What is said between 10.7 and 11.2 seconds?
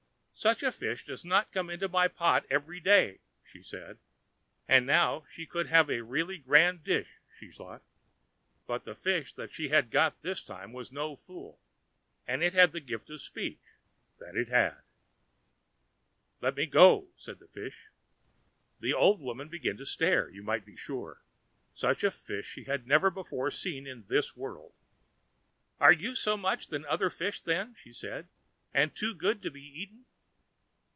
was no